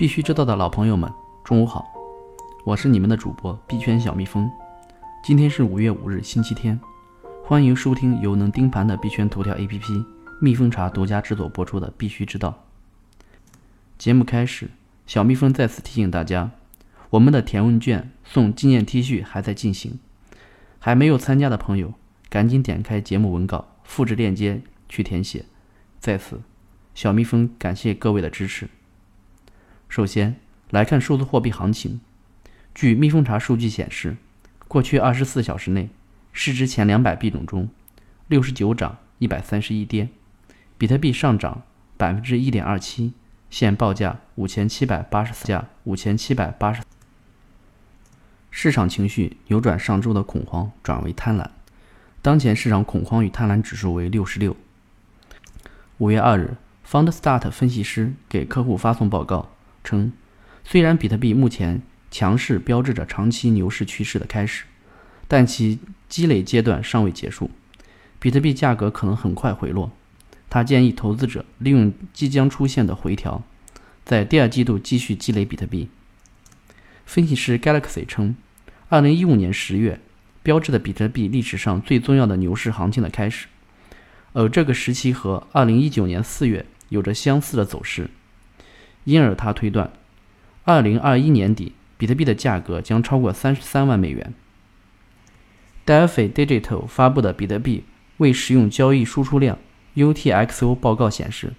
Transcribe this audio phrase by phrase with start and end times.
[0.00, 1.12] 必须知道的老朋友们，
[1.44, 1.86] 中午好，
[2.64, 4.50] 我是你们的主播币圈小蜜蜂。
[5.22, 6.80] 今天是五月五日，星期天，
[7.44, 10.06] 欢迎收听由能盯盘的币圈头条 APP
[10.40, 12.64] 蜜蜂茶独家制作播出的《必须知道》
[13.98, 14.24] 节目。
[14.24, 14.70] 开始，
[15.06, 16.50] 小蜜蜂再次提醒大家，
[17.10, 19.98] 我们的填问卷送纪念 T 恤还在进行，
[20.78, 21.92] 还没有参加的朋友，
[22.30, 25.44] 赶紧点开节目文稿，复制链接去填写。
[25.98, 26.40] 在此，
[26.94, 28.70] 小蜜蜂感谢各位的支持。
[29.90, 30.36] 首先
[30.70, 32.00] 来看数字货币行情。
[32.72, 34.16] 据蜜蜂查数据显示，
[34.68, 35.90] 过去二十四小时内，
[36.32, 37.68] 市值前两百币种中，
[38.28, 40.08] 六十九涨，一百三十一跌。
[40.78, 41.62] 比特币上涨
[41.96, 43.12] 百分之一点二七，
[43.50, 46.82] 现报价五千七百八十四价五千七百八十。
[48.52, 51.44] 市场情绪扭转上周的恐慌，转为贪婪。
[52.22, 54.56] 当前市场恐慌与贪婪指数为六十六。
[55.98, 56.56] 五月二日
[56.88, 59.50] ，FoundStart 分析师给客户发送报告。
[59.82, 60.12] 称，
[60.64, 64.64] 虽然比特币目前强势标志着长期牛市趋势的开始，
[65.28, 65.78] 但其
[66.08, 67.50] 积累阶段尚未结束，
[68.18, 69.90] 比特币价格可能很快回落。
[70.48, 73.44] 他建议投资者利用即将出现的回调，
[74.04, 75.88] 在第二季度继续积累比特币。
[77.06, 78.34] 分析师 Galaxy 称，
[78.88, 80.00] 二零一五年十月
[80.42, 83.46] 标志着比特币历史上最重要的牛市行情的开始，
[84.32, 88.10] 而这个时期和二零一九年四月有着相似的走势。
[89.04, 89.90] 因而，他推断，
[90.64, 94.32] 二零二一年底，比特币的价格将超过三十三万美元。
[95.86, 97.84] Delphi Digital 发布的比特币
[98.18, 99.58] 未使用交易输出量
[99.96, 101.54] （UTXO） 报告显示，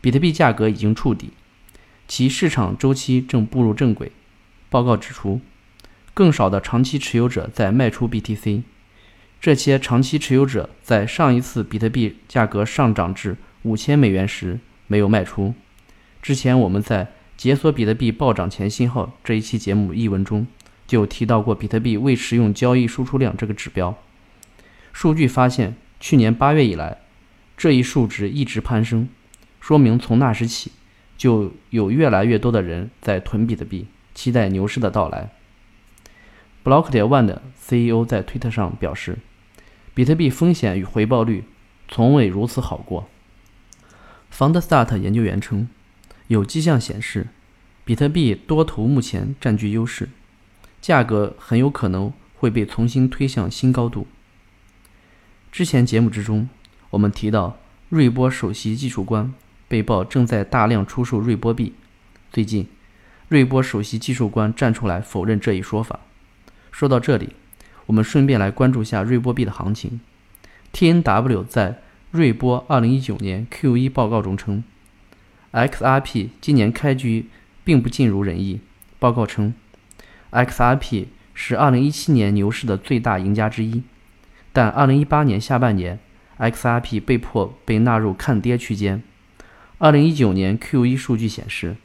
[0.00, 1.30] 比特币价格已经触底，
[2.06, 4.12] 其市场周期正步入正轨。
[4.68, 5.40] 报告指出，
[6.12, 8.62] 更少的长期持有者在卖出 BTC，
[9.40, 15.54] 这些长期持有者在上一次比特币价格上涨至五千美元时没有卖出。
[16.26, 20.44] 之前我们在解锁比特币暴涨前信号这一期节目译文中
[20.84, 23.96] 就提到过比特币未实用交易输出量这个指标。
[24.92, 26.98] 数据发现，去年八月以来，
[27.56, 29.08] 这一数值一直攀升，
[29.60, 30.72] 说明从那时起
[31.16, 35.30] 就有越来越多的人在囤比特币，期待牛市的到来。
[36.64, 39.18] Block 点 One 的 CEO 在推特上表示，
[39.94, 41.44] 比特币风险与回报率
[41.86, 43.08] 从未如此好过。
[44.36, 45.68] FoundStart 研究员称。
[46.28, 47.28] 有迹象显示，
[47.84, 50.08] 比特币多头目前占据优势，
[50.80, 54.08] 价格很有可能会被重新推向新高度。
[55.52, 56.48] 之前节目之中，
[56.90, 59.32] 我们提到瑞波首席技术官
[59.68, 61.74] 被曝正在大量出售瑞波币。
[62.32, 62.66] 最近，
[63.28, 66.00] 瑞波首席技术官站出来否认这一说法。
[66.72, 67.34] 说到这里，
[67.86, 70.00] 我们顺便来关注下瑞波币的行情。
[70.72, 74.64] TNW 在瑞波2019年 Q1 报告中称。
[75.52, 77.26] XRP 今年开局
[77.64, 78.60] 并不尽如人意。
[78.98, 79.54] 报告称
[80.32, 83.82] ，XRP 是2017年牛市的最大赢家之一，
[84.52, 85.98] 但2018年下半年
[86.38, 89.02] ，XRP 被迫被纳入看跌区间。
[89.78, 91.76] 2019年 Q1 数据显示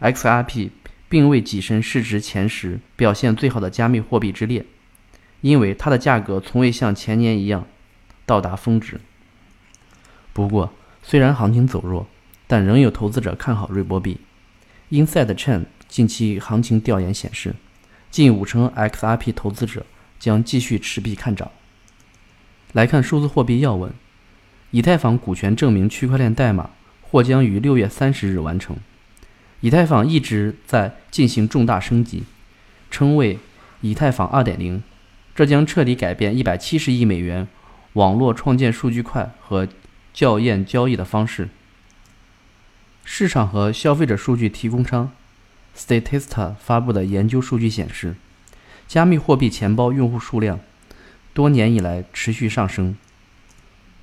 [0.00, 0.70] ，XRP
[1.08, 4.64] 并未跻身市值前十表现最好的加密货币之列，
[5.40, 7.66] 因为它的价格从未像前年一样
[8.24, 9.00] 到达峰值。
[10.32, 12.06] 不过，虽然行情走弱，
[12.52, 14.18] 但仍有投资者看好瑞波币。
[14.90, 17.54] Inside Chain 近期行情调研显示，
[18.10, 19.86] 近五成 XRP 投资者
[20.20, 21.50] 将继续持币看涨。
[22.74, 23.90] 来看数字货币要闻：
[24.70, 26.68] 以太坊股权证明区块链代码
[27.00, 28.76] 或将于六月三十日完成。
[29.62, 32.24] 以太坊一直在进行重大升级，
[32.90, 33.38] 称为
[33.80, 34.82] 以太坊二点零，
[35.34, 37.48] 这将彻底改变一百七十亿美元
[37.94, 39.66] 网络创建数据块和
[40.12, 41.48] 校验交易的方式。
[43.04, 45.12] 市场和消费者数据提供商
[45.76, 48.14] Statista 发布的研究数据显示，
[48.86, 50.60] 加密货币钱包用户数量
[51.34, 52.96] 多年以来持续上升。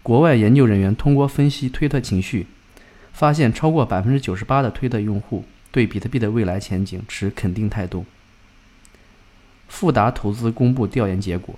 [0.03, 2.47] 国外研究人员通过分析推特情绪，
[3.13, 8.05] 发现超过百分之九十八的推特用户对比特币的未来前景持肯定态度。
[9.67, 11.57] 富达投资公布调研结果，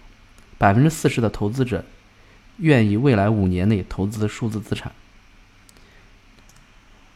[0.58, 1.86] 百分之四十的投资者
[2.58, 4.92] 愿意未来五年内投资数字资产。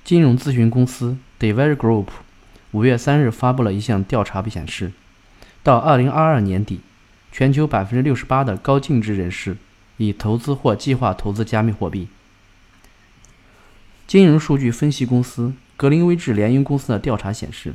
[0.06, 2.06] 金融咨询公司 Dever Group
[2.70, 4.92] 五月三日发布了一项调查，显示，
[5.64, 6.82] 到二零二二年底，
[7.32, 9.58] 全球百分之六十八的高净值人士
[9.98, 12.08] 已投资或计划投资加密货币。
[14.06, 17.74] 金融数据分析公司格林威治联营公司的调查显示，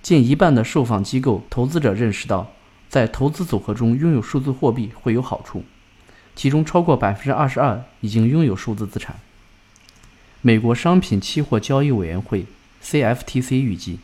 [0.00, 2.52] 近一半的受访机构投资者认识到，
[2.88, 5.62] 在投资组合中拥有数字货币会有好处，
[6.34, 9.16] 其中超过百分之二十二已经拥有数字资产。
[10.42, 12.46] 美国商品期货交易委员会
[12.82, 13.98] （CFTC） 预计，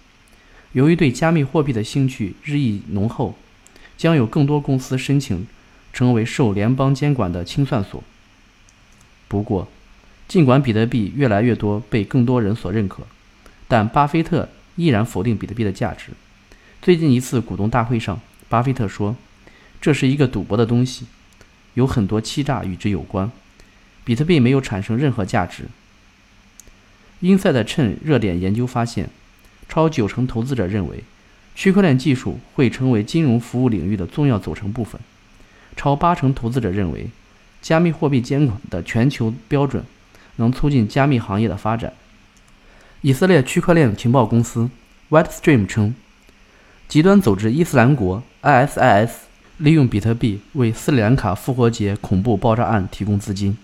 [0.73, 3.35] 由于对加密货币的兴趣日益浓厚，
[3.97, 5.47] 将有更多公司申请
[5.95, 8.05] 成为受联邦监管的清算所。
[9.29, 9.69] 不过，
[10.29, 13.07] 尽管比特币越来越多被更多人所认可，
[13.67, 16.11] 但巴菲特依然否定比特币的价值。
[16.83, 19.17] 最近一次股东大会上，巴菲特说
[19.81, 21.07] ：“这是一个赌博的东西，
[21.73, 23.31] 有很多欺诈与之有关。
[24.05, 25.65] 比特币没有产生任何价值。”
[27.23, 29.09] Inside 趁热点研究发现，
[29.69, 31.03] 超九成投资者认为，
[31.55, 35.01] 区块链技术会成为金融服务领域的重要组成部分。
[35.75, 37.09] 超八成投资者认为，
[37.63, 39.85] 加密货币监管的全球标准
[40.37, 41.93] 能促进加密行业的发展。
[43.01, 44.69] 以色列区块链情报公司
[45.11, 45.95] WhiteStream 称，
[46.87, 49.11] 极端组织伊斯兰国 （ISIS）
[49.59, 53.57] 利用比特币为斯里兰卡复活节恐怖爆炸案提供资金。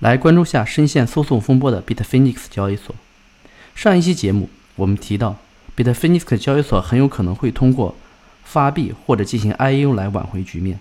[0.00, 2.94] 来关注下深陷诉讼风波的 Bitfinex 交易所。
[3.74, 5.36] 上一期节目我们提到
[5.76, 7.94] ，Bitfinex 交易所很有可能会通过
[8.42, 10.80] 发币或者进行 IEO 来挽回局面。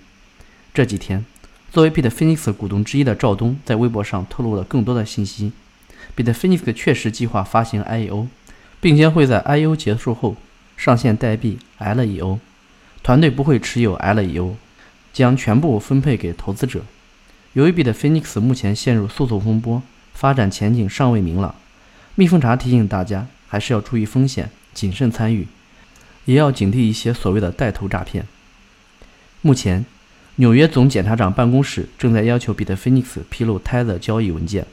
[0.73, 1.25] 这几天，
[1.69, 5.51] 作为 Bitfinex 股东之一的赵东在微博上透露了更多的信息。
[6.15, 8.27] Bitfinex 确实计划发行 IEO，
[8.79, 10.37] 并将会在 IEO 结束后
[10.77, 12.39] 上线代币 LEO，
[13.03, 14.53] 团队不会持有 LEO，
[15.11, 16.83] 将全部分配给投资者。
[17.53, 19.81] 由于 Bitfinex 目前陷入诉讼风波，
[20.13, 21.55] 发展前景尚未明朗，
[22.13, 25.47] 蜜蜂茶提醒大家还是要注意风险，谨慎参与，
[26.25, 28.27] 也要警惕一些所谓的带头诈骗。
[29.41, 29.83] 目前，
[30.35, 34.67] 纽约总检察长办公室正在要求 Bitfinex 披露 Tether 交易文件。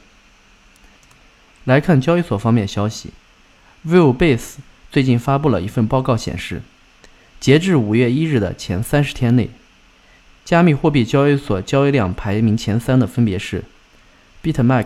[1.63, 3.09] 来看交易所方面消息
[3.81, 4.57] v i l Base
[4.91, 6.61] 最近发布了一份报告，显示，
[7.39, 9.49] 截至五月一日的前三十天内。
[10.47, 13.65] 加密货币交易所交易量排名前三的分别是
[14.41, 14.85] BitMax、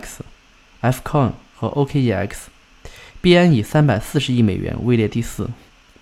[0.80, 5.50] Fcoin 和 OKEX，BN 以三百四十亿美元位列第四。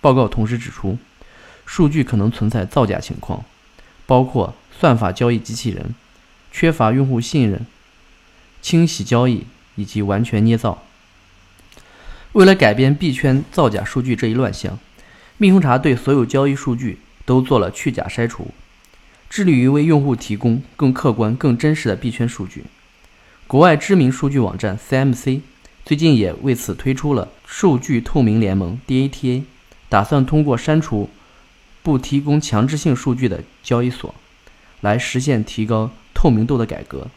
[0.01, 0.97] 报告同时指出，
[1.63, 3.45] 数据可能存在造假情况，
[4.07, 5.93] 包括算法交易机器人、
[6.51, 7.67] 缺乏用户信任、
[8.63, 10.81] 清洗交易以及完全捏造。
[12.31, 14.79] 为了改变币圈造假数据这一乱象，
[15.37, 18.47] 蜜蜂茶对所有交易数据都做了去假筛除。
[19.31, 22.65] 致力于为用户提供更客观、更真实的币圈数据。
[23.47, 25.39] 国外知名数据网站 CMC
[25.85, 29.43] 最近也为此推出了数据透明联盟 （DATA），
[29.87, 31.09] 打算通过删除
[31.81, 34.13] 不提供强制性数据的交易所，
[34.81, 37.07] 来实现提高透明度的改革。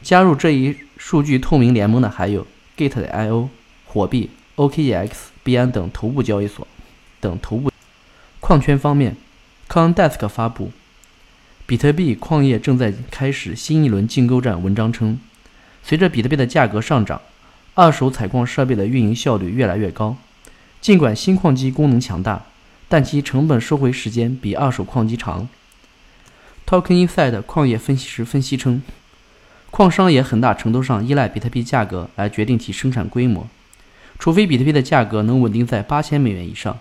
[0.00, 2.46] 加入这一数据透明联盟的还有
[2.78, 3.48] Gate.io、
[3.84, 5.10] 火币、OKEX、
[5.44, 6.66] 币安等头部交易所
[7.20, 7.70] 等头部。
[8.40, 9.16] 矿圈方面
[9.68, 10.72] ，CoinDesk 发布。
[11.72, 14.62] 比特币矿业正在开始新一轮竞购战。
[14.62, 15.18] 文章称，
[15.82, 17.18] 随着比特币的价格上涨，
[17.72, 20.18] 二手采矿设备的运营效率越来越高。
[20.82, 22.44] 尽管新矿机功能强大，
[22.90, 25.48] 但其成本收回时间比二手矿机长。
[26.66, 28.82] Token Inside 矿业分析师分析称，
[29.70, 33.48] 矿商也很大程度上依赖比特币价格来决定其生产规模。
[34.18, 36.78] 除非比特币的价格能稳定在八千美元以上，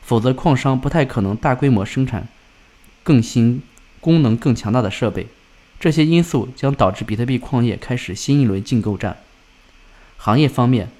[0.00, 2.26] 否则矿商不太可能大规模生产
[3.02, 3.60] 更新。
[4.04, 5.28] 功能更强大的设备，
[5.80, 9.16] 这些因素将导致比特币矿业开始新一轮竞购战。
[10.18, 10.90] 行业方面，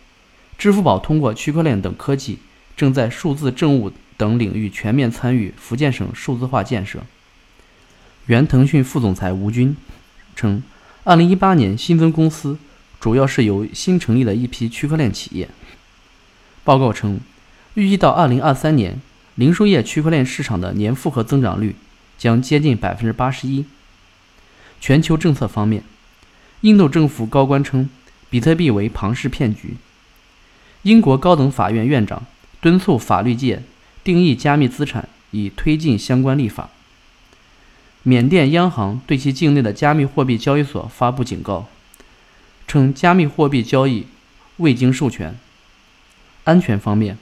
[0.57, 2.39] 支付宝通过区块链等科技，
[2.75, 7.01] 正在数字政务等领域全面参与福建省数字化建设。
[8.25, 9.77] 原腾讯副总裁吴军
[10.35, 10.63] 称
[11.05, 12.57] ，2018年新增公司
[12.99, 15.51] 主要是由新成立的一批区块链企业。
[16.65, 17.21] 报告称，
[17.75, 18.99] 预计到2023年，
[19.35, 21.77] 零售业区块链市场的年复合增长率。
[22.17, 23.65] 将接近百分之八十一。
[24.81, 25.83] 全球政策方面，
[26.61, 27.89] 印度政府高官称，
[28.29, 29.77] 比特币为庞氏骗局。
[30.83, 32.27] 英国高等法院院长
[32.61, 33.63] 敦促法律界
[34.03, 36.69] 定义加密资产，以推进相关立法。
[38.03, 41.69] 缅甸央行对其境内的加密货币交易所发布警告，
[42.69, 44.07] 称加密货币交易
[44.59, 45.39] 未经授权。
[46.45, 47.17] 安全方面，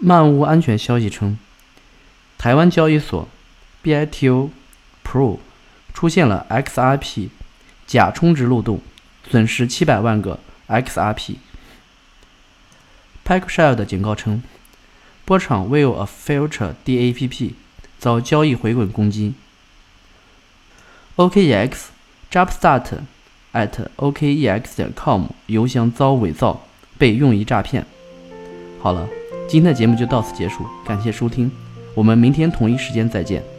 [0.00, 1.38] 漫物安全消息称，
[2.36, 3.28] 台湾交易所。
[3.82, 4.50] BITO
[5.04, 5.38] Pro
[5.92, 7.28] 出现了 XRP
[7.86, 8.80] 假充值漏洞，
[9.28, 11.36] 损失七百万个 XRP。
[13.24, 14.42] PackShare 警告称，
[15.24, 17.52] 波场 Will a Future DAPP
[17.98, 19.34] 遭交易回滚攻击。
[21.16, 21.72] OKEX
[22.30, 23.00] Jumpstart
[23.52, 26.66] at OKEX.com 邮箱遭伪造，
[26.98, 27.86] 被用于诈骗。
[28.80, 29.06] 好了，
[29.48, 31.52] 今天的节目就到此结束，感谢收听，
[31.94, 33.51] 我们明天同一时间再见。